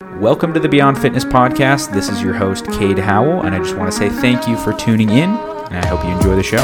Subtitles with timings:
[0.00, 1.92] Welcome to the Beyond Fitness Podcast.
[1.92, 4.72] This is your host, Kade Howell, and I just want to say thank you for
[4.72, 6.58] tuning in, and I hope you enjoy the show.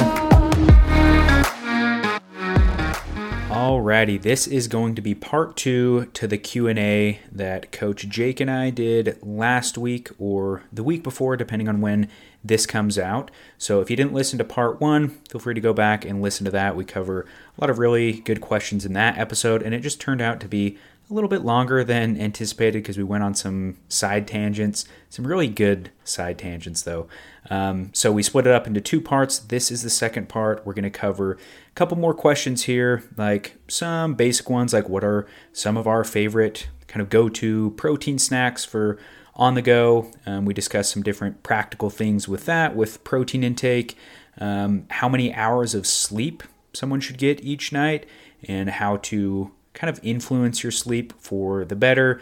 [3.51, 8.49] Alrighty, this is going to be part two to the Q&A that Coach Jake and
[8.49, 12.09] I did last week or the week before, depending on when
[12.45, 13.33] this comes out.
[13.59, 16.45] So if you didn't listen to part one, feel free to go back and listen
[16.45, 16.77] to that.
[16.77, 20.21] We cover a lot of really good questions in that episode, and it just turned
[20.21, 20.79] out to be
[21.11, 25.49] a little bit longer than anticipated because we went on some side tangents, some really
[25.49, 27.07] good side tangents though.
[27.51, 29.39] Um, so we split it up into two parts.
[29.39, 30.65] This is the second part.
[30.65, 35.05] We're going to cover a couple more questions here, like some basic ones, like what
[35.05, 38.99] are some of our favorite kind of go to protein snacks for
[39.35, 40.11] on the go.
[40.27, 43.97] Um, we discussed some different practical things with that, with protein intake,
[44.39, 48.07] um, how many hours of sleep someone should get each night,
[48.47, 52.21] and how to kind of influence your sleep for the better,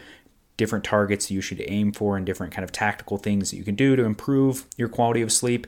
[0.56, 3.74] different targets you should aim for, and different kind of tactical things that you can
[3.74, 5.66] do to improve your quality of sleep.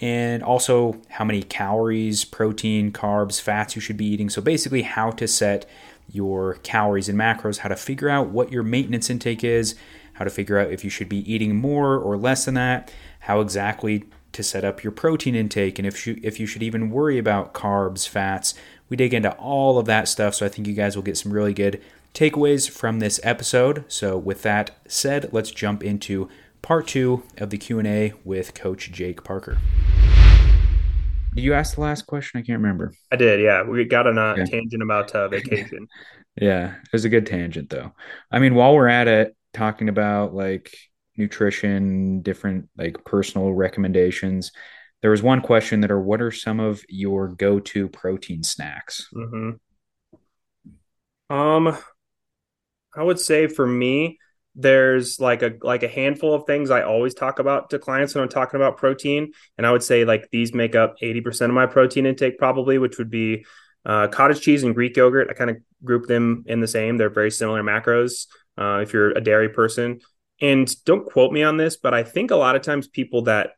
[0.00, 4.28] And also, how many calories, protein, carbs, fats you should be eating.
[4.28, 5.66] So, basically, how to set
[6.10, 9.76] your calories and macros, how to figure out what your maintenance intake is,
[10.14, 13.40] how to figure out if you should be eating more or less than that, how
[13.40, 17.18] exactly to set up your protein intake, and if you, if you should even worry
[17.18, 18.54] about carbs, fats,
[18.88, 21.32] we dig into all of that stuff, so I think you guys will get some
[21.32, 21.80] really good
[22.12, 23.84] takeaways from this episode.
[23.88, 26.28] So with that said, let's jump into
[26.62, 29.58] part 2 of the Q&A with coach Jake Parker.
[31.34, 32.38] Did you ask the last question?
[32.38, 32.92] I can't remember.
[33.10, 33.62] I did, yeah.
[33.62, 34.44] We got on a yeah.
[34.44, 35.88] tangent about uh, vacation.
[36.40, 37.92] yeah, it was a good tangent though.
[38.30, 40.76] I mean, while we're at it talking about like
[41.16, 44.52] nutrition, different like personal recommendations,
[45.02, 49.08] there was one question that are what are some of your go-to protein snacks?
[49.14, 49.50] Mm-hmm.
[51.34, 51.76] Um,
[52.96, 54.18] I would say for me,
[54.54, 58.22] there's like a like a handful of things I always talk about to clients when
[58.22, 61.66] I'm talking about protein, and I would say like these make up 80% of my
[61.66, 63.44] protein intake probably, which would be
[63.84, 65.28] uh, cottage cheese and Greek yogurt.
[65.28, 66.96] I kind of group them in the same.
[66.96, 68.26] They're very similar macros.
[68.56, 70.00] Uh, if you're a dairy person,
[70.40, 73.50] and don't quote me on this, but I think a lot of times people that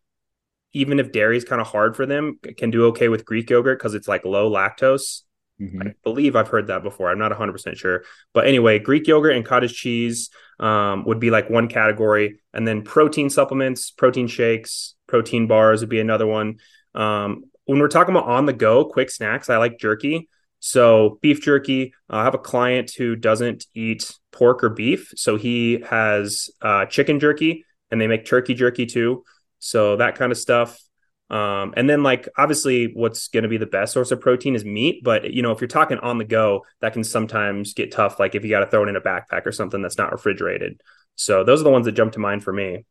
[0.76, 3.78] even if dairy is kind of hard for them, can do okay with Greek yogurt
[3.78, 5.22] because it's like low lactose.
[5.58, 5.82] Mm-hmm.
[5.82, 7.10] I believe I've heard that before.
[7.10, 8.04] I'm not 100% sure.
[8.34, 10.28] But anyway, Greek yogurt and cottage cheese
[10.60, 12.40] um, would be like one category.
[12.52, 16.58] And then protein supplements, protein shakes, protein bars would be another one.
[16.94, 20.28] Um, when we're talking about on the go quick snacks, I like jerky.
[20.58, 21.94] So beef jerky.
[22.10, 25.10] Uh, I have a client who doesn't eat pork or beef.
[25.16, 29.24] So he has uh, chicken jerky and they make turkey jerky too.
[29.66, 30.80] So that kind of stuff.
[31.28, 34.64] Um, and then like obviously what's going to be the best source of protein is
[34.64, 38.20] meat, but you know, if you're talking on the go, that can sometimes get tough.
[38.20, 40.80] Like if you got to throw it in a backpack or something that's not refrigerated.
[41.16, 42.84] So those are the ones that jump to mind for me.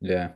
[0.00, 0.30] Yeah.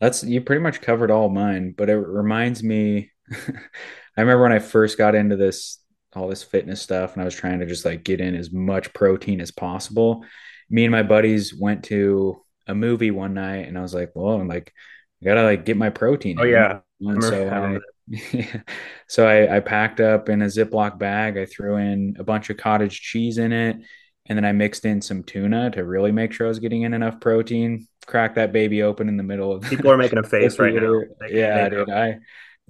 [0.00, 4.58] That's you pretty much covered all mine, but it reminds me I remember when I
[4.58, 5.78] first got into this
[6.14, 8.92] all this fitness stuff and I was trying to just like get in as much
[8.92, 10.24] protein as possible.
[10.68, 14.40] Me and my buddies went to a movie one night and I was like, well,
[14.40, 14.72] I'm like
[15.22, 16.38] I gotta like get my protein.
[16.38, 16.50] Oh in.
[16.50, 16.80] yeah.
[17.20, 17.78] so I,
[18.32, 18.60] yeah.
[19.08, 21.36] so I, I packed up in a Ziploc bag.
[21.36, 23.76] I threw in a bunch of cottage cheese in it,
[24.26, 26.94] and then I mixed in some tuna to really make sure I was getting in
[26.94, 27.86] enough protein.
[28.06, 29.62] Crack that baby open in the middle of.
[29.62, 31.02] People are making a face right now.
[31.20, 31.90] They, yeah, they dude.
[31.90, 32.18] I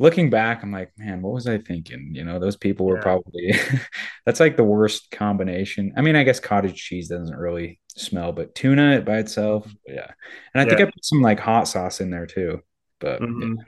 [0.01, 2.13] looking back, I'm like, man, what was I thinking?
[2.15, 3.03] You know, those people were yeah.
[3.03, 3.55] probably.
[4.27, 5.93] that's like the worst combination.
[5.97, 10.11] I mean, I guess cottage cheese doesn't really smell, but tuna by itself, yeah.
[10.55, 10.69] And I yeah.
[10.69, 12.63] think I put some like hot sauce in there too,
[12.99, 13.55] but mm-hmm.
[13.57, 13.65] yeah,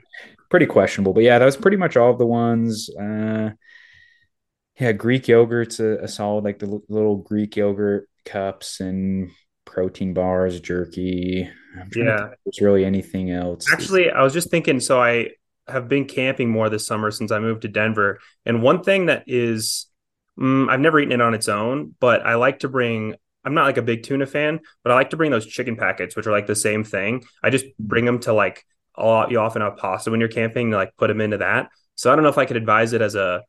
[0.49, 1.13] pretty questionable.
[1.13, 2.89] But yeah, that was pretty much all of the ones.
[2.89, 3.51] Uh,
[4.79, 9.31] yeah, Greek yogurt's a, a solid, like the l- little Greek yogurt cups and
[9.65, 11.49] protein bars, jerky.
[11.95, 13.71] yeah, there's really anything else.
[13.71, 14.79] Actually, I was just thinking.
[14.79, 15.29] So I
[15.67, 19.23] have been camping more this summer since I moved to Denver, and one thing that
[19.27, 19.87] is
[20.39, 23.15] Mm, I've never eaten it on its own, but I like to bring
[23.45, 26.15] I'm not like a big tuna fan, but I like to bring those chicken packets,
[26.15, 27.23] which are like the same thing.
[27.43, 30.77] I just bring them to like all you often have pasta when you're camping to
[30.77, 31.69] like put them into that.
[31.95, 33.43] So I don't know if I could advise it as a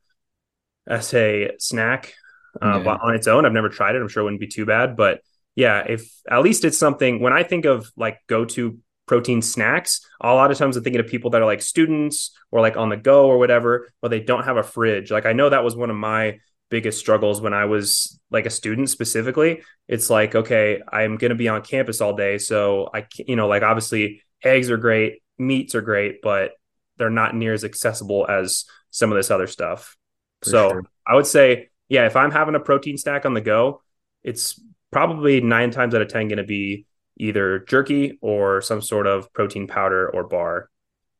[0.86, 2.14] as a snack
[2.60, 2.96] uh, yeah.
[3.02, 3.46] on its own.
[3.46, 4.02] I've never tried it.
[4.02, 5.20] I'm sure it wouldn't be too bad, but
[5.56, 10.00] yeah, if at least it's something when I think of like go to protein snacks,
[10.20, 12.88] a lot of times I'm thinking of people that are like students or like on
[12.88, 15.10] the go or whatever, but they don't have a fridge.
[15.10, 16.38] Like I know that was one of my
[16.74, 19.62] biggest struggles when I was like a student specifically.
[19.86, 22.38] It's like, okay, I'm going to be on campus all day.
[22.38, 26.50] So I, you know, like obviously eggs are great, meats are great, but
[26.96, 29.96] they're not near as accessible as some of this other stuff.
[30.42, 30.84] For so sure.
[31.06, 33.80] I would say, yeah, if I'm having a protein stack on the go,
[34.24, 34.60] it's
[34.90, 36.86] probably nine times out of 10 going to be
[37.18, 40.68] either jerky or some sort of protein powder or bar.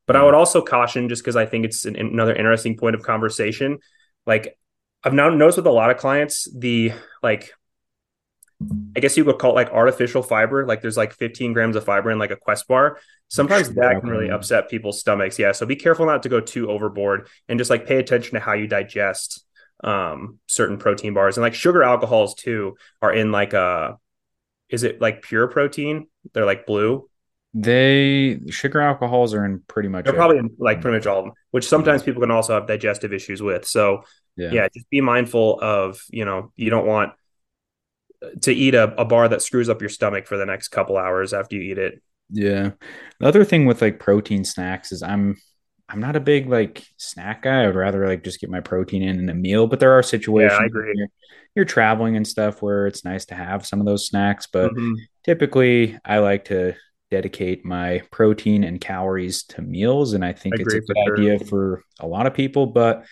[0.08, 0.24] But I mm.
[0.24, 3.78] would also caution just because I think it's an, another interesting point of conversation.
[4.26, 4.58] Like
[5.04, 6.92] I've now noticed with a lot of clients, the
[7.22, 7.52] like
[8.96, 10.66] I guess you could call it like artificial fiber.
[10.66, 12.98] Like there's like 15 grams of fiber in like a Quest bar.
[13.28, 15.38] Sometimes that can really upset people's stomachs.
[15.38, 15.52] Yeah.
[15.52, 18.52] So be careful not to go too overboard and just like pay attention to how
[18.54, 19.44] you digest
[19.82, 21.36] um, certain protein bars.
[21.36, 23.98] And like sugar alcohols too are in like a,
[24.70, 26.06] is it like pure protein?
[26.32, 27.08] They're like blue.
[27.52, 30.06] They sugar alcohols are in pretty much.
[30.06, 32.66] They're probably in like pretty much all of them, which sometimes people can also have
[32.66, 33.64] digestive issues with.
[33.64, 34.02] So
[34.36, 34.50] yeah.
[34.52, 37.12] yeah, just be mindful of you know you don't want
[38.42, 41.32] to eat a, a bar that screws up your stomach for the next couple hours
[41.32, 42.02] after you eat it.
[42.30, 42.70] Yeah.
[43.20, 45.36] The other thing with like protein snacks is I'm
[45.88, 47.62] I'm not a big like snack guy.
[47.62, 49.66] I would rather like just get my protein in in a meal.
[49.66, 51.08] But there are situations yeah, you're,
[51.54, 54.46] you're, traveling and stuff where it's nice to have some of those snacks.
[54.50, 54.94] But mm-hmm.
[55.24, 56.74] typically, I like to
[57.10, 61.16] dedicate my protein and calories to meals, and I think I it's a good sure.
[61.16, 62.66] idea for a lot of people.
[62.66, 63.04] But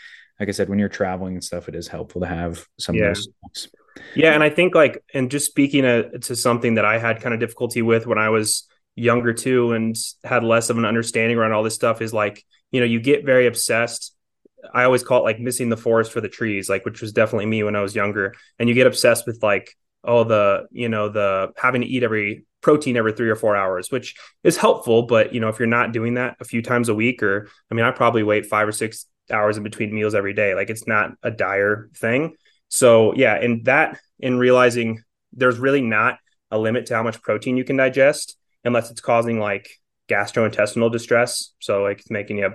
[0.43, 3.11] like I said, when you're traveling and stuff, it is helpful to have some yeah.
[3.11, 3.69] of those.
[4.17, 7.33] Yeah, and I think like, and just speaking to, to something that I had kind
[7.33, 8.67] of difficulty with when I was
[8.97, 9.95] younger too, and
[10.25, 13.25] had less of an understanding around all this stuff is like, you know, you get
[13.25, 14.17] very obsessed.
[14.75, 17.47] I always call it like missing the forest for the trees, like which was definitely
[17.47, 18.35] me when I was younger.
[18.59, 22.47] And you get obsessed with like, oh, the you know the having to eat every
[22.63, 25.05] protein every three or four hours, which is helpful.
[25.05, 27.75] But you know, if you're not doing that a few times a week, or I
[27.75, 30.55] mean, I probably wait five or six hours in between meals every day.
[30.55, 32.37] Like it's not a dire thing.
[32.69, 35.03] So yeah, and that in realizing
[35.33, 36.19] there's really not
[36.51, 39.69] a limit to how much protein you can digest unless it's causing like
[40.09, 41.53] gastrointestinal distress.
[41.61, 42.51] So like making you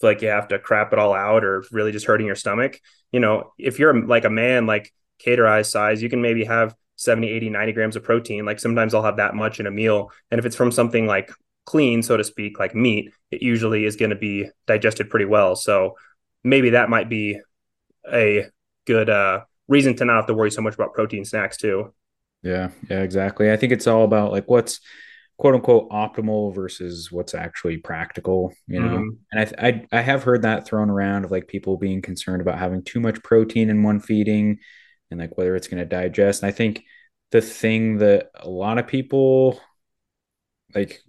[0.00, 2.80] feel like you have to crap it all out or really just hurting your stomach.
[3.12, 7.28] You know, if you're like a man like cater size, you can maybe have 70,
[7.28, 8.44] 80, 90 grams of protein.
[8.44, 10.10] Like sometimes I'll have that much in a meal.
[10.30, 11.30] And if it's from something like
[11.68, 15.54] clean, so to speak, like meat, it usually is going to be digested pretty well.
[15.54, 15.96] So
[16.42, 17.38] maybe that might be
[18.10, 18.46] a
[18.86, 21.92] good uh, reason to not have to worry so much about protein snacks too.
[22.42, 23.52] Yeah, yeah, exactly.
[23.52, 24.80] I think it's all about like what's
[25.36, 28.96] quote unquote optimal versus what's actually practical, you know.
[28.96, 29.08] Mm-hmm.
[29.32, 32.58] And I, I I have heard that thrown around of like people being concerned about
[32.58, 34.58] having too much protein in one feeding
[35.10, 36.42] and like whether it's going to digest.
[36.42, 36.82] And I think
[37.30, 39.60] the thing that a lot of people
[40.74, 41.02] like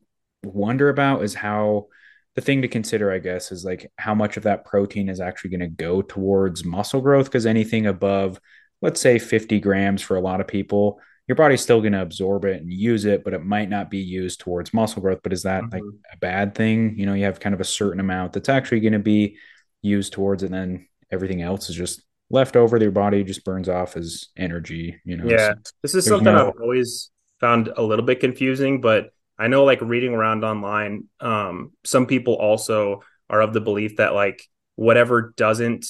[0.44, 1.88] wonder about is how
[2.36, 5.52] the thing to consider, I guess, is like how much of that protein is actually
[5.52, 7.26] going to go towards muscle growth.
[7.26, 8.40] Because anything above,
[8.82, 12.46] let's say 50 grams for a lot of people, your body's still going to absorb
[12.46, 15.20] it and use it, but it might not be used towards muscle growth.
[15.22, 15.74] But is that mm-hmm.
[15.74, 15.84] like
[16.14, 16.98] a bad thing?
[16.98, 19.38] You know, you have kind of a certain amount that's actually going to be
[19.82, 22.78] used towards and then everything else is just left over.
[22.78, 25.00] Your body just burns off as energy.
[25.04, 25.26] You know.
[25.26, 26.50] Yeah, so this is something no...
[26.50, 31.72] I've always found a little bit confusing, but I know like reading around online, um,
[31.86, 34.44] some people also are of the belief that like
[34.76, 35.88] whatever doesn't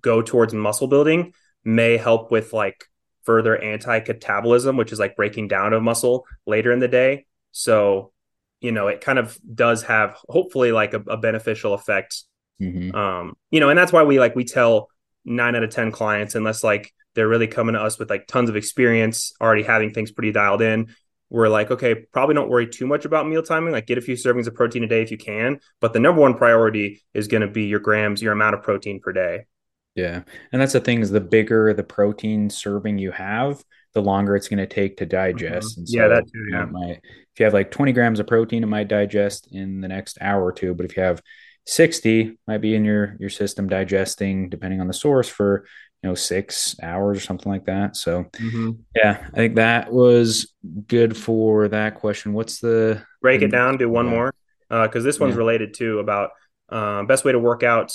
[0.00, 1.32] go towards muscle building
[1.64, 2.84] may help with like
[3.22, 7.26] further anti-catabolism, which is like breaking down of muscle later in the day.
[7.52, 8.12] So,
[8.60, 12.24] you know, it kind of does have hopefully like a, a beneficial effect.
[12.60, 12.94] Mm-hmm.
[12.94, 14.88] Um, you know, and that's why we like we tell
[15.24, 18.50] nine out of ten clients, unless like they're really coming to us with like tons
[18.50, 20.88] of experience, already having things pretty dialed in
[21.30, 23.72] we're like, okay, probably don't worry too much about meal timing.
[23.72, 25.60] Like, get a few servings of protein a day if you can.
[25.80, 29.00] But the number one priority is going to be your grams, your amount of protein
[29.00, 29.46] per day.
[29.94, 30.22] Yeah.
[30.52, 33.62] And that's the thing is the bigger the protein serving you have,
[33.94, 35.72] the longer it's going to take to digest.
[35.72, 35.80] Mm-hmm.
[35.80, 36.46] And so, yeah, that too.
[36.50, 36.64] Yeah.
[36.66, 40.18] might, if you have like 20 grams of protein, it might digest in the next
[40.20, 40.74] hour or two.
[40.74, 41.20] But if you have
[41.66, 45.66] 60, might be in your your system digesting, depending on the source, for
[46.02, 48.70] you know six hours or something like that so mm-hmm.
[48.94, 50.54] yeah i think that was
[50.86, 54.10] good for that question what's the break it down do one yeah.
[54.10, 54.34] more
[54.68, 55.38] because uh, this one's yeah.
[55.38, 56.30] related to about
[56.68, 57.92] uh, best way to work out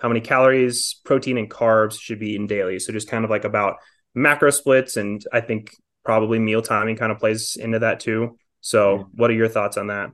[0.00, 3.44] how many calories protein and carbs should be eaten daily so just kind of like
[3.44, 3.76] about
[4.14, 8.96] macro splits and i think probably meal timing kind of plays into that too so
[8.96, 9.02] yeah.
[9.14, 10.10] what are your thoughts on that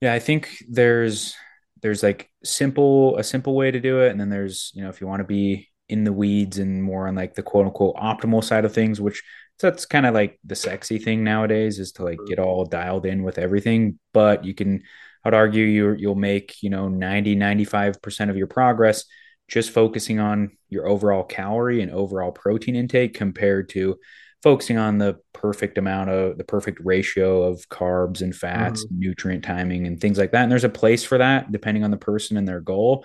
[0.00, 1.34] yeah i think there's
[1.80, 5.00] there's like simple a simple way to do it and then there's you know if
[5.00, 8.44] you want to be in the weeds and more on like the quote unquote optimal
[8.44, 9.22] side of things, which
[9.58, 13.22] that's kind of like the sexy thing nowadays is to like get all dialed in
[13.22, 13.98] with everything.
[14.12, 14.82] But you can,
[15.24, 19.04] I'd argue you you'll make, you know, 90, 95% of your progress
[19.48, 23.98] just focusing on your overall calorie and overall protein intake compared to
[24.42, 29.00] focusing on the perfect amount of the perfect ratio of carbs and fats, mm-hmm.
[29.00, 30.42] nutrient timing, and things like that.
[30.42, 33.04] And there's a place for that depending on the person and their goal.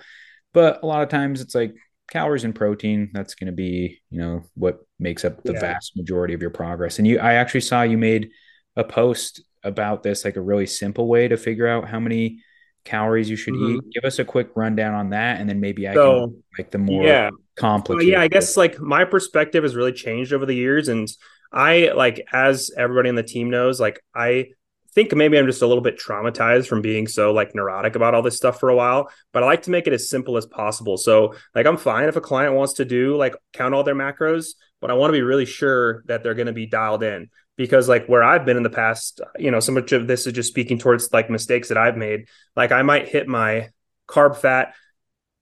[0.52, 1.74] But a lot of times it's like
[2.10, 5.60] calories and protein that's going to be you know what makes up the yeah.
[5.60, 8.30] vast majority of your progress and you i actually saw you made
[8.76, 12.40] a post about this, like a really simple way to figure out how many
[12.84, 13.76] calories you should mm-hmm.
[13.76, 13.94] eat.
[13.94, 16.78] Give us a quick rundown on that, and then maybe I so, can like the
[16.78, 17.30] more yeah.
[17.56, 18.06] complicated.
[18.06, 21.08] Well, yeah, I guess like my perspective has really changed over the years, and
[21.52, 24.48] I like as everybody on the team knows, like I
[24.94, 28.22] think maybe I'm just a little bit traumatized from being so like neurotic about all
[28.22, 30.96] this stuff for a while, but I like to make it as simple as possible.
[30.96, 34.50] So like I'm fine if a client wants to do like count all their macros,
[34.80, 37.88] but I want to be really sure that they're going to be dialed in because
[37.88, 40.48] like where I've been in the past, you know, so much of this is just
[40.48, 42.28] speaking towards like mistakes that I've made.
[42.54, 43.70] Like I might hit my
[44.08, 44.74] carb, fat,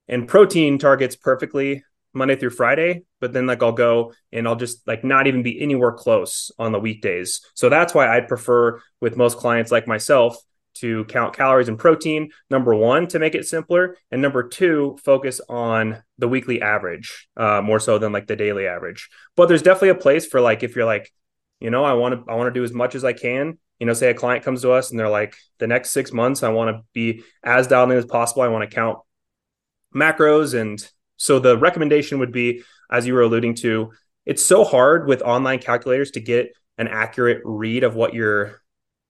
[0.07, 1.83] and protein targets perfectly
[2.13, 5.61] Monday through Friday, but then like I'll go and I'll just like not even be
[5.61, 7.41] anywhere close on the weekdays.
[7.55, 10.37] So that's why I'd prefer with most clients like myself
[10.75, 12.31] to count calories and protein.
[12.49, 17.61] Number one, to make it simpler, and number two, focus on the weekly average uh,
[17.61, 19.09] more so than like the daily average.
[19.35, 21.11] But there's definitely a place for like if you're like,
[21.59, 23.57] you know, I want to I want to do as much as I can.
[23.79, 26.43] You know, say a client comes to us and they're like, the next six months,
[26.43, 28.43] I want to be as dialed in as possible.
[28.43, 28.99] I want to count
[29.93, 30.85] macros and
[31.23, 33.93] so the recommendation would be, as you were alluding to,
[34.25, 38.61] it's so hard with online calculators to get an accurate read of what your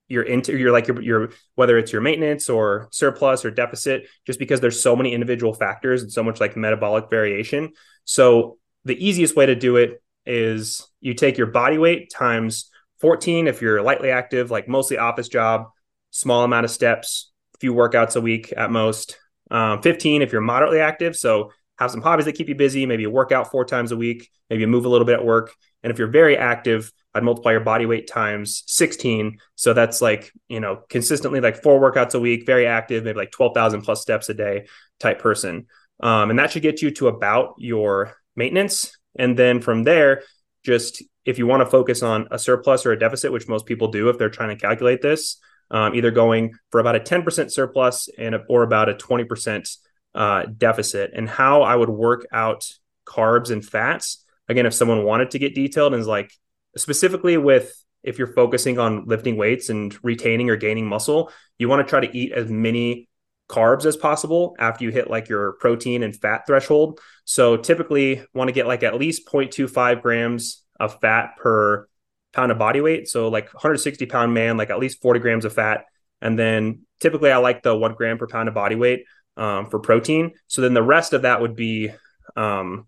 [0.09, 4.37] your into your like your, your whether it's your maintenance or surplus or deficit just
[4.37, 7.71] because there's so many individual factors and so much like metabolic variation.
[8.05, 13.47] So the easiest way to do it is you take your body weight times 14
[13.47, 15.65] if you're lightly active like mostly office job
[16.11, 19.17] small amount of steps few workouts a week at most
[19.49, 21.15] um, 15 if you're moderately active.
[21.15, 23.97] So have some hobbies that keep you busy, maybe you work out four times a
[23.97, 25.53] week, maybe you move a little bit at work.
[25.81, 29.39] And if you're very active, I'd multiply your body weight times 16.
[29.55, 33.31] So that's like, you know, consistently like four workouts a week, very active, maybe like
[33.31, 34.67] 12,000 plus steps a day
[34.99, 35.67] type person.
[35.99, 38.97] Um, and that should get you to about your maintenance.
[39.17, 40.23] And then from there,
[40.63, 43.89] just if you want to focus on a surplus or a deficit, which most people
[43.89, 45.37] do if they're trying to calculate this,
[45.71, 49.77] um, either going for about a 10% surplus and or about a 20%
[50.15, 52.69] uh, deficit and how I would work out
[53.05, 54.23] carbs and fats.
[54.47, 56.31] Again, if someone wanted to get detailed and is like
[56.77, 61.85] specifically with if you're focusing on lifting weights and retaining or gaining muscle, you want
[61.85, 63.07] to try to eat as many
[63.49, 66.99] carbs as possible after you hit like your protein and fat threshold.
[67.25, 71.87] So typically want to get like at least 0.25 grams of fat per
[72.33, 73.07] pound of body weight.
[73.07, 75.85] So like 160 pound man, like at least 40 grams of fat.
[76.21, 79.05] And then typically I like the one gram per pound of body weight
[79.37, 80.33] um, for protein.
[80.47, 81.91] So then the rest of that would be
[82.35, 82.87] um,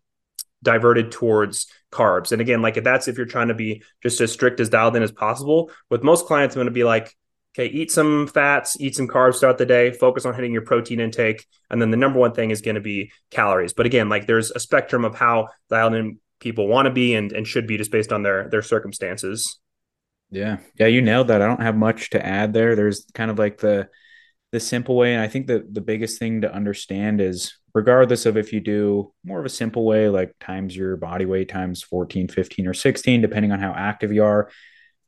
[0.63, 2.31] diverted towards carbs.
[2.31, 4.95] And again, like if that's if you're trying to be just as strict as dialed
[4.95, 5.71] in as possible.
[5.89, 7.15] With most clients, I'm going to be like,
[7.55, 10.99] okay, eat some fats, eat some carbs throughout the day, focus on hitting your protein
[10.99, 11.45] intake.
[11.69, 13.73] And then the number one thing is going to be calories.
[13.73, 17.31] But again, like there's a spectrum of how dialed in people want to be and,
[17.31, 19.59] and should be just based on their their circumstances.
[20.31, 20.57] Yeah.
[20.77, 21.41] Yeah, you nailed that.
[21.41, 22.75] I don't have much to add there.
[22.75, 23.87] There's kind of like the
[24.55, 25.13] the simple way.
[25.13, 29.12] And I think that the biggest thing to understand is regardless of if you do
[29.25, 33.21] more of a simple way, like times your body weight times 14, 15, or 16,
[33.21, 34.50] depending on how active you are,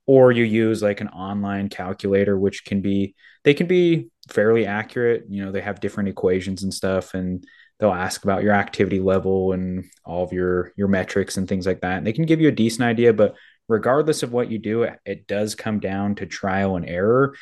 [0.06, 5.24] or you use like an online calculator, which can be, they can be fairly accurate.
[5.30, 7.46] You know, they have different equations and stuff, and
[7.80, 11.80] they'll ask about your activity level and all of your your metrics and things like
[11.82, 12.00] that.
[12.00, 13.36] And they can give you a decent idea, but
[13.70, 17.34] regardless of what you do, it, it does come down to trial and error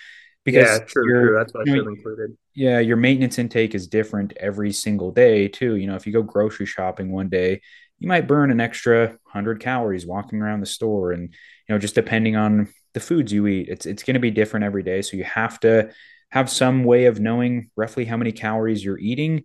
[0.45, 1.35] because yeah, true, true.
[1.37, 2.37] That's what I should have included.
[2.53, 5.75] Yeah, your maintenance intake is different every single day too.
[5.75, 7.61] You know, if you go grocery shopping one day,
[7.99, 11.95] you might burn an extra 100 calories walking around the store and you know just
[11.95, 15.17] depending on the foods you eat it's it's going to be different every day so
[15.17, 15.89] you have to
[16.29, 19.43] have some way of knowing roughly how many calories you're eating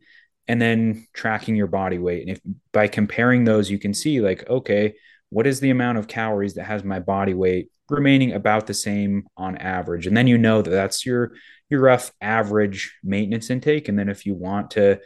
[0.49, 2.41] and then tracking your body weight and if
[2.73, 4.95] by comparing those you can see like okay
[5.31, 9.27] what is the amount of calories that has my body weight remaining about the same
[9.37, 10.07] on average.
[10.07, 11.33] And then you know that that's your
[11.69, 13.89] your rough average maintenance intake.
[13.89, 15.01] And then if you want to,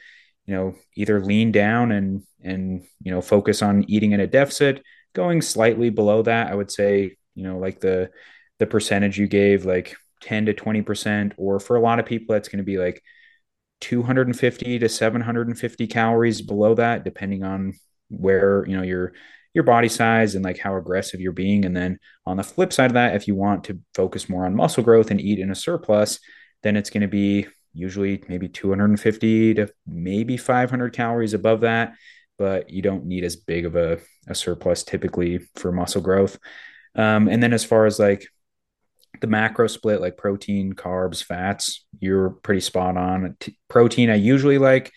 [0.46, 4.82] you know, either lean down and and you know focus on eating in a deficit,
[5.14, 8.10] going slightly below that, I would say, you know, like the
[8.58, 12.48] the percentage you gave, like 10 to 20%, or for a lot of people, that's
[12.48, 13.02] going to be like
[13.80, 17.74] 250 to 750 calories below that, depending on
[18.08, 19.12] where you know you're
[19.54, 21.64] your body size and like how aggressive you're being.
[21.64, 24.54] And then on the flip side of that, if you want to focus more on
[24.54, 26.18] muscle growth and eat in a surplus,
[26.62, 31.94] then it's going to be usually maybe 250 to maybe 500 calories above that.
[32.36, 36.38] But you don't need as big of a, a surplus typically for muscle growth.
[36.96, 38.26] Um, and then as far as like
[39.20, 43.36] the macro split, like protein, carbs, fats, you're pretty spot on.
[43.38, 44.92] T- protein, I usually like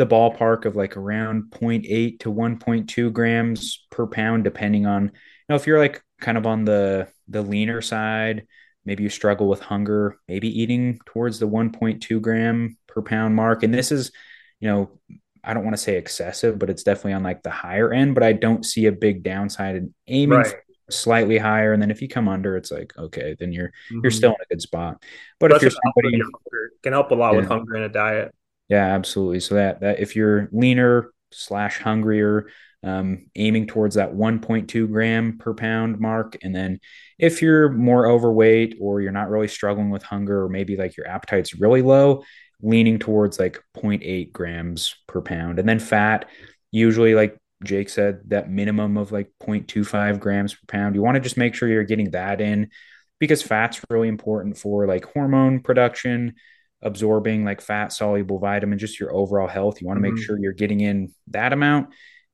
[0.00, 5.10] the ballpark of like around 0.8 to 1.2 grams per pound, depending on, you
[5.50, 8.46] know, if you're like kind of on the the leaner side,
[8.86, 13.62] maybe you struggle with hunger, maybe eating towards the 1.2 gram per pound mark.
[13.62, 14.10] And this is,
[14.58, 14.98] you know,
[15.44, 18.14] I don't want to say excessive, but it's definitely on like the higher end.
[18.14, 20.54] But I don't see a big downside in aiming right.
[20.88, 21.74] slightly higher.
[21.74, 24.00] And then if you come under, it's like okay, then you're mm-hmm.
[24.02, 25.02] you're still in a good spot.
[25.38, 27.40] But if you're somebody it can help a lot yeah.
[27.40, 28.34] with hunger in a diet.
[28.70, 29.40] Yeah, absolutely.
[29.40, 32.48] So that that if you're leaner slash hungrier,
[32.84, 36.80] um, aiming towards that 1.2 gram per pound mark, and then
[37.18, 41.08] if you're more overweight or you're not really struggling with hunger, or maybe like your
[41.08, 42.24] appetite's really low,
[42.62, 45.58] leaning towards like 0.8 grams per pound.
[45.58, 46.28] And then fat,
[46.70, 50.94] usually, like Jake said, that minimum of like 0.25 grams per pound.
[50.94, 52.70] You want to just make sure you're getting that in
[53.18, 56.34] because fat's really important for like hormone production,
[56.82, 59.80] absorbing like fat soluble vitamin, just your overall health.
[59.80, 60.16] You want to mm-hmm.
[60.16, 61.90] make sure you're getting in that amount.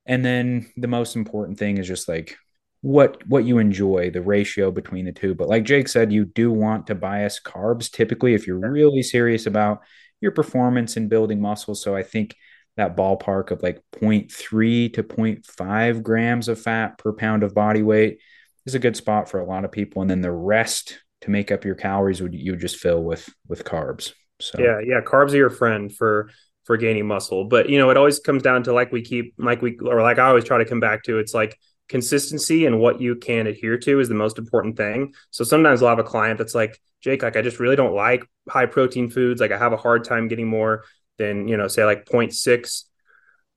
[0.06, 2.36] And then the most important thing is just like
[2.82, 6.52] what what you enjoy the ratio between the two but like jake said you do
[6.52, 9.80] want to bias carbs typically if you're really serious about
[10.20, 11.74] your performance in building muscle.
[11.74, 12.36] So I think
[12.76, 18.18] that ballpark of like 0.3 to 0.5 grams of fat per pound of body weight
[18.66, 20.02] is a good spot for a lot of people.
[20.02, 23.64] And then the rest to make up your calories would you just fill with with
[23.64, 24.12] carbs.
[24.40, 26.30] So yeah, yeah, carbs are your friend for
[26.64, 27.44] for gaining muscle.
[27.44, 30.18] But you know, it always comes down to like we keep like we or like
[30.18, 33.78] I always try to come back to it's like consistency and what you can adhere
[33.78, 35.14] to is the most important thing.
[35.30, 38.24] So sometimes I'll have a client that's like, Jake, like I just really don't like
[38.48, 39.40] high protein foods.
[39.40, 40.84] Like I have a hard time getting more
[41.18, 42.84] than, you know, say like 0.6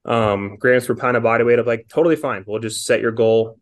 [0.05, 1.59] um, grams per pound of body weight.
[1.59, 2.43] of like, totally fine.
[2.45, 3.59] We'll just set your goal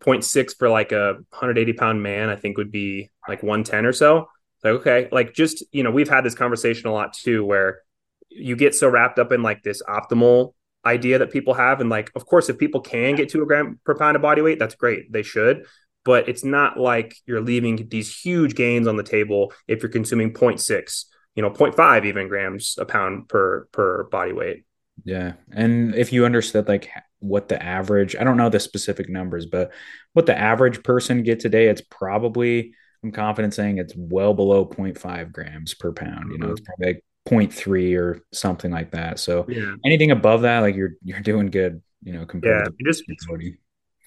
[0.00, 4.28] 0.6 for like a 180 pound man, I think would be like 110 or so.
[4.64, 7.82] Like, okay, like just, you know, we've had this conversation a lot too, where
[8.28, 11.80] you get so wrapped up in like this optimal idea that people have.
[11.80, 14.42] And like, of course, if people can get to a gram per pound of body
[14.42, 15.12] weight, that's great.
[15.12, 15.64] They should.
[16.04, 20.32] But it's not like you're leaving these huge gains on the table if you're consuming
[20.32, 24.64] 0.6, you know, 0.5 even grams a pound per per body weight.
[25.04, 25.34] Yeah.
[25.52, 29.72] And if you understood like what the average, I don't know the specific numbers, but
[30.12, 34.66] what the average person gets a day, it's probably I'm confident saying it's well below
[34.66, 36.32] 0.5 grams per pound.
[36.32, 36.52] You know, mm-hmm.
[36.52, 39.18] it's probably like 0.3 or something like that.
[39.18, 39.74] So yeah.
[39.84, 43.04] anything above that, like you're you're doing good, you know, compared yeah, to just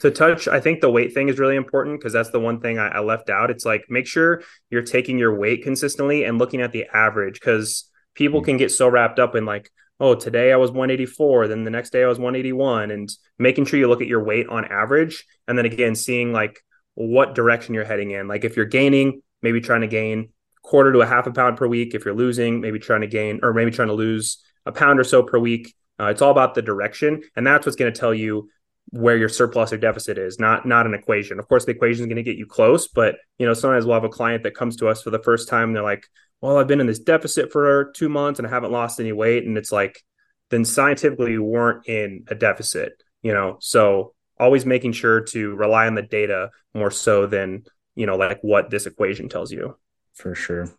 [0.01, 2.79] to touch, I think the weight thing is really important because that's the one thing
[2.79, 3.51] I, I, left out.
[3.51, 7.87] It's like make sure you're taking your weight consistently and looking at the average because
[8.15, 8.45] people mm-hmm.
[8.45, 11.91] can get so wrapped up in like, oh, today I was 184, then the next
[11.91, 15.55] day I was 181, and making sure you look at your weight on average, and
[15.55, 16.59] then again seeing like
[16.95, 18.27] what direction you're heading in.
[18.27, 20.29] Like if you're gaining, maybe trying to gain
[20.61, 21.93] quarter to a half a pound per week.
[21.95, 25.03] If you're losing, maybe trying to gain or maybe trying to lose a pound or
[25.03, 25.73] so per week.
[25.99, 28.49] Uh, it's all about the direction, and that's what's going to tell you
[28.89, 31.39] where your surplus or deficit is, not not an equation.
[31.39, 33.95] Of course, the equation is going to get you close, but you know sometimes we'll
[33.95, 35.69] have a client that comes to us for the first time.
[35.69, 36.07] And they're like,
[36.41, 39.45] "Well, I've been in this deficit for two months and I haven't lost any weight,"
[39.45, 40.01] and it's like,
[40.49, 42.93] then scientifically you weren't in a deficit.
[43.21, 47.63] You know, so always making sure to rely on the data more so than
[47.95, 49.77] you know like what this equation tells you
[50.13, 50.69] for sure.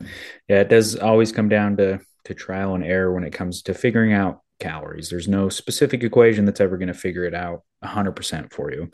[0.49, 3.75] Yeah, it does always come down to to trial and error when it comes to
[3.75, 5.11] figuring out calories.
[5.11, 8.91] There's no specific equation that's ever going to figure it out 100% for you.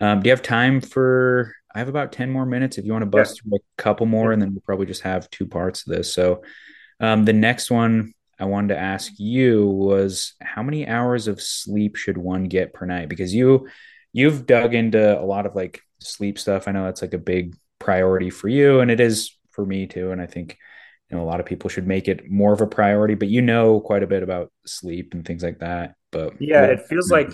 [0.00, 1.54] Um, do you have time for?
[1.72, 3.56] I have about 10 more minutes if you want to bust yeah.
[3.56, 6.12] a couple more, and then we'll probably just have two parts of this.
[6.12, 6.42] So,
[7.00, 11.96] um, the next one I wanted to ask you was how many hours of sleep
[11.96, 13.08] should one get per night?
[13.08, 13.68] Because you
[14.14, 16.66] you've dug into a lot of like sleep stuff.
[16.66, 20.12] I know that's like a big priority for you, and it is for me too.
[20.12, 20.56] And I think
[21.10, 23.14] you know a lot of people should make it more of a priority.
[23.14, 25.96] But you know quite a bit about sleep and things like that.
[26.10, 27.30] But yeah, what, it feels like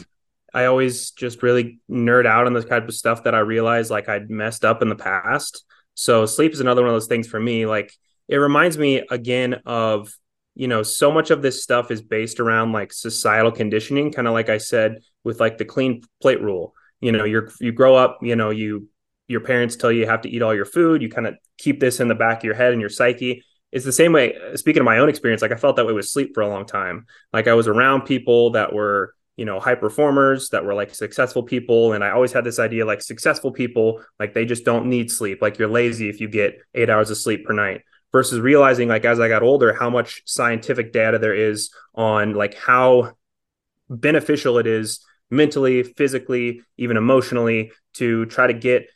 [0.53, 4.09] I always just really nerd out on this kind of stuff that I realized like
[4.09, 5.65] I'd messed up in the past.
[5.95, 7.67] So sleep is another one of those things for me.
[7.67, 7.93] Like
[8.27, 10.13] it reminds me again of
[10.55, 14.35] you know so much of this stuff is based around like societal conditioning kind of
[14.35, 16.75] like i said with like the clean plate rule.
[17.01, 18.89] You know you're you grow up you know you
[19.27, 21.81] your parents tell you you have to eat all your food you kind of keep
[21.81, 23.43] this in the back of your head and your psyche.
[23.73, 26.09] It's the same way speaking of my own experience like i felt that way with
[26.09, 27.07] sleep for a long time.
[27.33, 31.43] Like i was around people that were you know high performers that were like successful
[31.43, 35.11] people and i always had this idea like successful people like they just don't need
[35.11, 35.41] sleep.
[35.41, 37.81] Like you're lazy if you get eight hours of sleep per night
[38.13, 42.55] versus realizing like as i got older how much scientific data there is on like
[42.55, 43.13] how
[43.89, 48.89] beneficial it is mentally physically even emotionally to try to get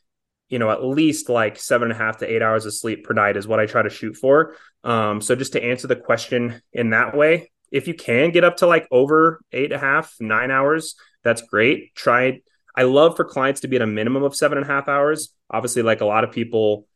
[0.49, 3.15] you know, at least like seven and a half to eight hours of sleep per
[3.15, 4.55] night is what I try to shoot for.
[4.83, 8.59] Um, so just to answer the question in that way, if you can get up
[8.59, 11.95] to like over eight and a half, nine hours, that's great.
[11.95, 12.41] Try.
[12.77, 15.35] I love for clients to be at a minimum of seven and a half hours.
[15.51, 16.87] Obviously, like a lot of people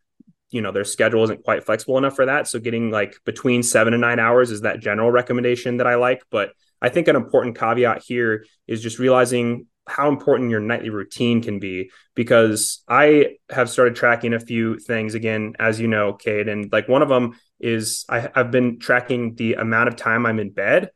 [0.50, 2.48] you know their schedule isn't quite flexible enough for that.
[2.48, 6.22] So getting like between seven and nine hours is that general recommendation that i like.
[6.30, 11.40] But i think an important caveat here is just realizing how important your nightly routine
[11.42, 15.14] can be because i have started tracking a few things.
[15.14, 19.34] Again as you know Kade and like one of them is I, i've been tracking
[19.34, 20.90] the amount of time i'm in bed.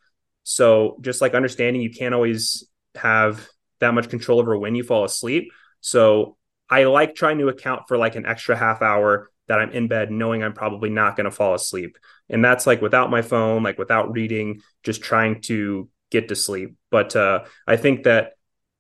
[0.44, 3.48] So just like understanding you can't always have
[3.80, 5.52] that much control over when you fall asleep.
[5.80, 6.36] So
[6.70, 10.10] I like trying to account for like an extra half hour that I'm in bed
[10.10, 11.98] knowing I'm probably not going to fall asleep.
[12.28, 16.76] And that's like without my phone, like without reading, just trying to get to sleep.
[16.90, 18.32] But uh, I think that,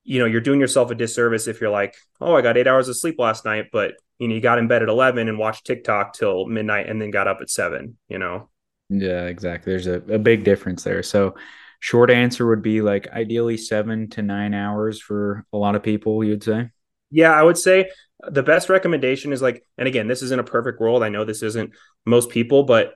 [0.04, 2.88] you know, you're doing yourself a disservice if you're like, oh, I got eight hours
[2.88, 5.66] of sleep last night, but, you know, you got in bed at 11 and watched
[5.66, 8.48] TikTok till midnight and then got up at seven, you know?
[8.88, 9.72] Yeah, exactly.
[9.72, 11.02] There's a, a big difference there.
[11.02, 11.34] So,
[11.80, 16.22] short answer would be like ideally seven to nine hours for a lot of people,
[16.22, 16.70] you'd say?
[17.10, 17.90] Yeah, I would say
[18.28, 21.02] the best recommendation is like, and again, this isn't a perfect world.
[21.02, 21.72] I know this isn't
[22.04, 22.94] most people, but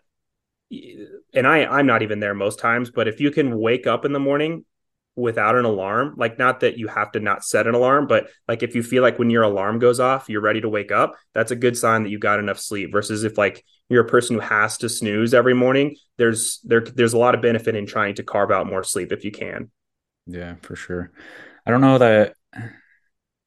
[0.71, 4.13] and I I'm not even there most times, but if you can wake up in
[4.13, 4.65] the morning
[5.15, 8.63] without an alarm, like not that you have to not set an alarm, but like
[8.63, 11.51] if you feel like when your alarm goes off, you're ready to wake up, that's
[11.51, 14.41] a good sign that you got enough sleep versus if like you're a person who
[14.41, 18.23] has to snooze every morning, there's there there's a lot of benefit in trying to
[18.23, 19.71] carve out more sleep if you can.
[20.27, 21.13] Yeah, for sure.
[21.65, 22.35] I don't know that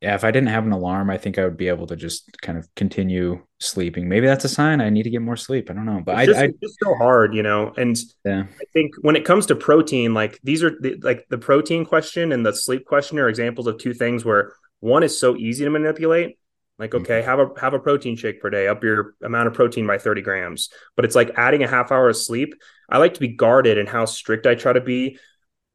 [0.02, 2.42] yeah, if I didn't have an alarm, I think I would be able to just
[2.42, 4.08] kind of continue sleeping.
[4.08, 5.70] Maybe that's a sign I need to get more sleep.
[5.70, 7.74] I don't know, but it's just, I, I, it's so hard, you know.
[7.76, 11.38] And yeah, I think when it comes to protein, like these are the, like the
[11.38, 15.36] protein question and the sleep question are examples of two things where one is so
[15.36, 16.38] easy to manipulate.
[16.78, 17.30] Like, okay, mm-hmm.
[17.30, 20.22] have a have a protein shake per day, up your amount of protein by 30
[20.22, 20.70] grams.
[20.96, 22.56] But it's like adding a half hour of sleep.
[22.90, 25.20] I like to be guarded in how strict I try to be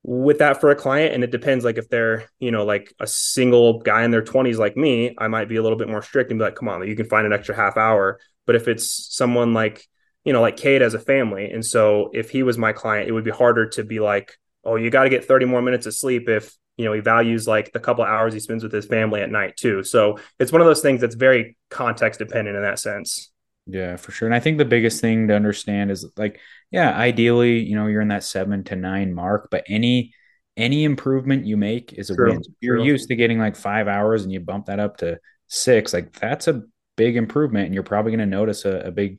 [0.06, 3.06] with that for a client and it depends like if they're you know like a
[3.06, 6.30] single guy in their 20s like me i might be a little bit more strict
[6.30, 8.20] and be like come on you can find an extra half hour.
[8.46, 9.88] But if it's someone like
[10.24, 13.12] you know like Kade as a family and so if he was my client it
[13.12, 15.94] would be harder to be like oh you got to get 30 more minutes of
[15.94, 19.22] sleep if you know he values like the couple hours he spends with his family
[19.22, 19.82] at night too.
[19.82, 23.30] So it's one of those things that's very context dependent in that sense
[23.66, 24.28] yeah, for sure.
[24.28, 28.02] And I think the biggest thing to understand is like, yeah, ideally, you know, you're
[28.02, 30.14] in that seven to nine mark, but any
[30.56, 32.42] any improvement you make is a win.
[32.60, 36.12] You're used to getting like five hours and you bump that up to six, like
[36.12, 36.62] that's a
[36.96, 39.18] big improvement, and you're probably going to notice a, a big,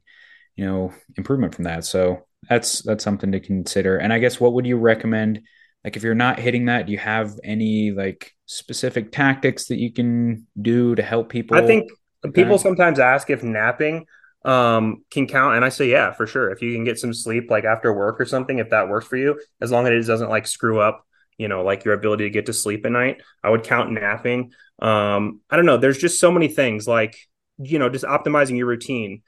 [0.55, 1.83] you know, improvement from that.
[1.83, 3.97] So that's that's something to consider.
[3.97, 5.41] And I guess what would you recommend?
[5.83, 9.91] Like if you're not hitting that, do you have any like specific tactics that you
[9.91, 11.57] can do to help people?
[11.57, 11.91] I think
[12.33, 14.05] people sometimes ask if napping
[14.45, 15.55] um, can count.
[15.55, 16.51] And I say, yeah, for sure.
[16.51, 19.17] If you can get some sleep like after work or something, if that works for
[19.17, 21.05] you, as long as it doesn't like screw up,
[21.37, 24.53] you know, like your ability to get to sleep at night, I would count napping.
[24.79, 25.77] Um, I don't know.
[25.77, 27.17] There's just so many things like,
[27.57, 29.23] you know, just optimizing your routine.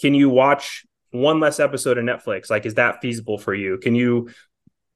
[0.00, 2.48] Can you watch one less episode of Netflix?
[2.48, 3.78] Like, is that feasible for you?
[3.78, 4.30] Can you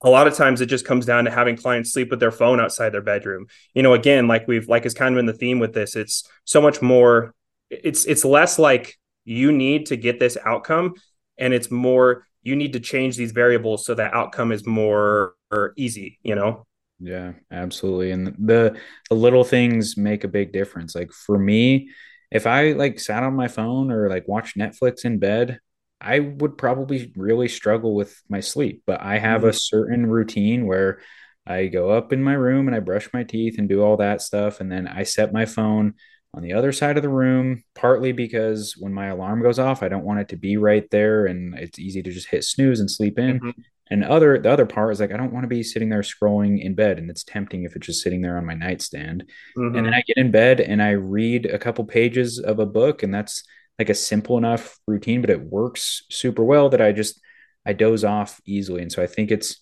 [0.05, 2.59] a lot of times it just comes down to having clients sleep with their phone
[2.59, 3.47] outside their bedroom.
[3.73, 6.29] You know, again, like we've like is kind of in the theme with this, it's
[6.45, 7.35] so much more
[7.71, 10.95] it's it's less like you need to get this outcome
[11.39, 15.35] and it's more you need to change these variables so that outcome is more
[15.77, 16.67] easy you know?
[16.99, 18.13] Yeah absolutely.
[18.13, 20.95] And the the little things make a big difference.
[20.95, 21.91] Like for me
[22.31, 25.59] if i like sat on my phone or like watched netflix in bed
[26.01, 28.83] i would probably really struggle with my sleep.
[28.87, 29.51] But i have mm-hmm.
[29.51, 31.01] a certain routine where
[31.47, 34.23] i go up in my room and i brush my teeth and do all that
[34.23, 34.61] stuff.
[34.61, 35.95] And then i set my phone
[36.35, 39.89] on the other side of the room, partly because when my alarm goes off, I
[39.89, 42.91] don't want it to be right there and it's easy to just hit snooze and
[42.91, 43.39] sleep in.
[43.39, 43.61] Mm-hmm.
[43.91, 46.63] And other the other part is like I don't want to be sitting there scrolling
[46.63, 49.25] in bed and it's tempting if it's just sitting there on my nightstand.
[49.57, 49.77] Mm-hmm.
[49.77, 53.03] And then I get in bed and I read a couple pages of a book
[53.03, 53.45] and that's
[53.79, 57.21] like a simple enough routine, but it works super well that I just
[57.67, 58.81] I doze off easily.
[58.81, 59.61] And so I think it's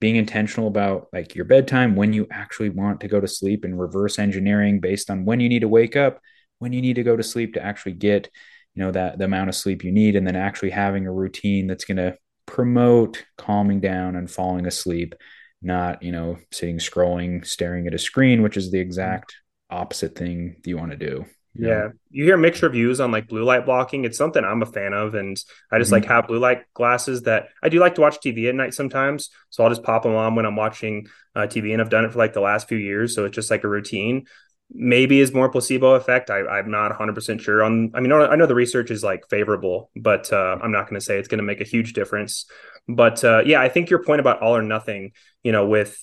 [0.00, 3.80] being intentional about like your bedtime, when you actually want to go to sleep, and
[3.80, 6.20] reverse engineering based on when you need to wake up,
[6.58, 8.30] when you need to go to sleep to actually get,
[8.74, 11.66] you know, that the amount of sleep you need, and then actually having a routine
[11.66, 15.14] that's going to promote calming down and falling asleep,
[15.62, 19.34] not, you know, sitting scrolling, staring at a screen, which is the exact
[19.70, 21.24] opposite thing you want to do.
[21.58, 21.68] Yeah.
[21.68, 21.88] yeah.
[22.10, 24.04] You hear mixed reviews on like blue light blocking.
[24.04, 25.14] It's something I'm a fan of.
[25.14, 25.36] And
[25.70, 26.02] I just mm-hmm.
[26.02, 29.30] like have blue light glasses that I do like to watch TV at night sometimes.
[29.50, 31.72] So I'll just pop them on when I'm watching uh, TV.
[31.72, 33.14] And I've done it for like the last few years.
[33.14, 34.26] So it's just like a routine.
[34.72, 36.28] Maybe is more placebo effect.
[36.28, 37.92] I, am not 100% sure on.
[37.94, 41.04] I mean, I know the research is like favorable, but uh, I'm not going to
[41.04, 42.46] say it's going to make a huge difference.
[42.88, 45.12] But uh, yeah, I think your point about all or nothing,
[45.44, 45.96] you know, with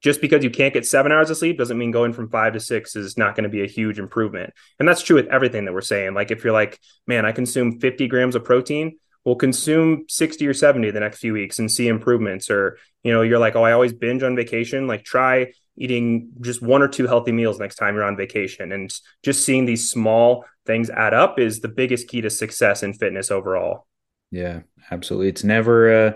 [0.00, 2.60] just because you can't get seven hours of sleep doesn't mean going from five to
[2.60, 4.52] six is not going to be a huge improvement.
[4.78, 6.14] And that's true with everything that we're saying.
[6.14, 10.54] Like if you're like, man, I consume 50 grams of protein, we'll consume 60 or
[10.54, 12.50] 70 the next few weeks and see improvements.
[12.50, 14.86] Or, you know, you're like, oh, I always binge on vacation.
[14.86, 18.72] Like try eating just one or two healthy meals next time you're on vacation.
[18.72, 22.94] And just seeing these small things add up is the biggest key to success in
[22.94, 23.86] fitness overall.
[24.30, 24.60] Yeah,
[24.90, 25.28] absolutely.
[25.28, 26.12] It's never uh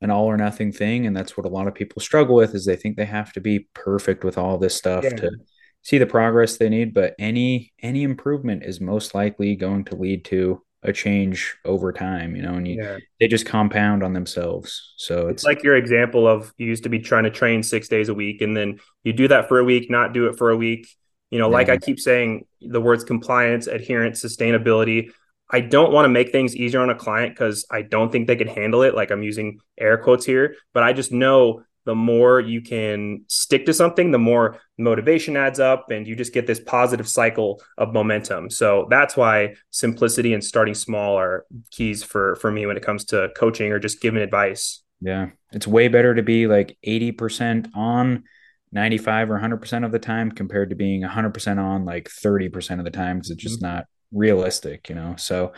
[0.00, 2.64] an all or nothing thing and that's what a lot of people struggle with is
[2.64, 5.10] they think they have to be perfect with all this stuff yeah.
[5.10, 5.30] to
[5.82, 10.24] see the progress they need but any any improvement is most likely going to lead
[10.24, 12.96] to a change over time you know and you, yeah.
[13.18, 16.88] they just compound on themselves so it's, it's like your example of you used to
[16.88, 19.64] be trying to train six days a week and then you do that for a
[19.64, 20.88] week not do it for a week
[21.28, 21.52] you know yeah.
[21.52, 25.10] like i keep saying the words compliance adherence sustainability
[25.52, 28.36] I don't want to make things easier on a client because I don't think they
[28.36, 28.94] could handle it.
[28.94, 33.66] Like I'm using air quotes here, but I just know the more you can stick
[33.66, 37.92] to something, the more motivation adds up and you just get this positive cycle of
[37.92, 38.50] momentum.
[38.50, 43.06] So that's why simplicity and starting small are keys for for me when it comes
[43.06, 44.82] to coaching or just giving advice.
[45.00, 45.30] Yeah.
[45.52, 48.24] It's way better to be like 80% on
[48.72, 52.90] 95 or 100% of the time compared to being 100% on like 30% of the
[52.90, 53.74] time because it's just mm-hmm.
[53.74, 55.14] not realistic, you know.
[55.16, 55.52] So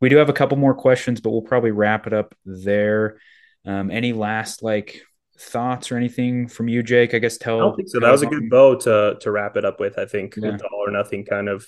[0.00, 3.18] we do have a couple more questions, but we'll probably wrap it up there.
[3.64, 5.02] Um, any last like
[5.38, 7.14] thoughts or anything from you, Jake?
[7.14, 7.56] I guess tell.
[7.56, 8.00] I don't think so.
[8.00, 9.98] That was a good bow to to wrap it up with.
[9.98, 10.50] I think yeah.
[10.50, 11.66] with the all or nothing kind of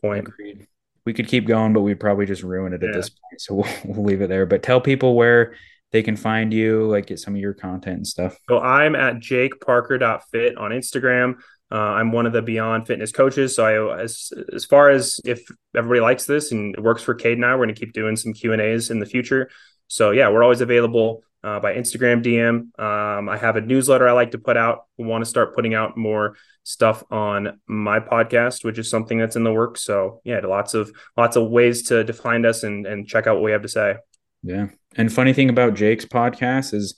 [0.00, 0.28] point.
[0.28, 0.66] Agreed.
[1.04, 3.40] We could keep going, but we'd probably just ruin it at this point.
[3.40, 4.44] So we'll, we'll leave it there.
[4.44, 5.54] But tell people where
[5.90, 8.36] they can find you, like get some of your content and stuff.
[8.48, 11.36] So I'm at jakeparker.fit on Instagram.
[11.70, 13.56] Uh, I'm one of the Beyond Fitness coaches.
[13.56, 17.34] So I, as as far as if everybody likes this and it works for Kade
[17.34, 19.50] and I, we're going to keep doing some Q and A's in the future.
[19.86, 22.78] So yeah, we're always available uh, by Instagram DM.
[22.82, 24.84] Um, I have a newsletter I like to put out.
[24.96, 29.36] We want to start putting out more stuff on my podcast, which is something that's
[29.36, 29.82] in the works.
[29.82, 33.36] So yeah, lots of lots of ways to, to find us and and check out
[33.36, 33.96] what we have to say.
[34.42, 36.94] Yeah, and funny thing about Jake's podcast is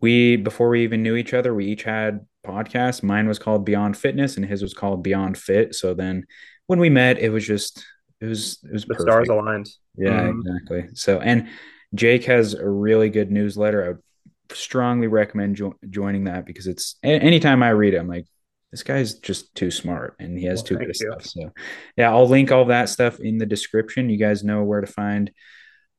[0.00, 3.02] we before we even knew each other, we each had podcasts.
[3.02, 5.74] Mine was called Beyond Fitness, and his was called Beyond Fit.
[5.74, 6.26] So then
[6.66, 7.84] when we met, it was just
[8.20, 9.08] it was it was the perfect.
[9.08, 9.68] stars aligned.
[9.96, 10.40] Yeah, mm-hmm.
[10.40, 10.88] exactly.
[10.94, 11.48] So and
[11.94, 13.84] Jake has a really good newsletter.
[13.84, 14.02] I would
[14.52, 18.26] strongly recommend jo- joining that because it's anytime I read it, I'm like,
[18.70, 21.26] this guy's just too smart and he has well, too good stuff.
[21.26, 21.52] So
[21.96, 24.08] yeah, I'll link all that stuff in the description.
[24.08, 25.30] You guys know where to find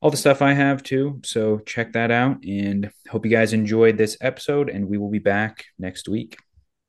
[0.04, 1.18] all the stuff I have too.
[1.24, 5.18] So check that out and hope you guys enjoyed this episode and we will be
[5.18, 6.36] back next week.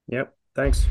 [0.10, 0.34] Yep.
[0.54, 0.86] Thanks.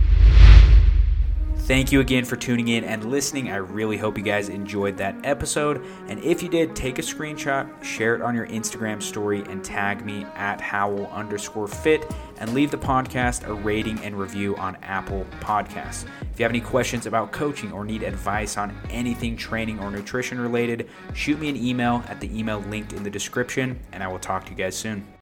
[1.65, 3.51] Thank you again for tuning in and listening.
[3.51, 5.83] I really hope you guys enjoyed that episode.
[6.09, 10.05] And if you did, take a screenshot, share it on your Instagram story, and tag
[10.05, 15.25] me at Howell underscore fit and leave the podcast a rating and review on Apple
[15.41, 16.05] Podcasts.
[16.31, 20.39] If you have any questions about coaching or need advice on anything training or nutrition
[20.39, 24.19] related, shoot me an email at the email linked in the description, and I will
[24.19, 25.07] talk to you guys soon.